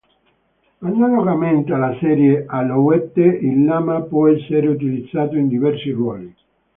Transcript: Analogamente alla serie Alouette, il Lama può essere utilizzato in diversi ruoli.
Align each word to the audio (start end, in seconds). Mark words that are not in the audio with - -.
Analogamente 0.81 1.71
alla 1.73 1.95
serie 1.99 2.45
Alouette, 2.47 3.21
il 3.21 3.65
Lama 3.65 4.01
può 4.01 4.27
essere 4.29 4.67
utilizzato 4.67 5.35
in 5.35 5.47
diversi 5.47 5.91
ruoli. 5.91 6.33